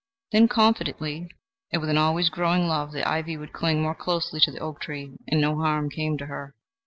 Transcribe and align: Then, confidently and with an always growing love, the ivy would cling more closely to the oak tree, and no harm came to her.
Then, 0.31 0.47
confidently 0.47 1.29
and 1.71 1.79
with 1.79 1.91
an 1.91 1.97
always 1.99 2.31
growing 2.31 2.65
love, 2.67 2.91
the 2.91 3.07
ivy 3.07 3.37
would 3.37 3.53
cling 3.53 3.83
more 3.83 3.93
closely 3.93 4.39
to 4.39 4.51
the 4.51 4.57
oak 4.57 4.81
tree, 4.81 5.15
and 5.27 5.39
no 5.39 5.59
harm 5.59 5.91
came 5.91 6.17
to 6.17 6.25
her. 6.25 6.55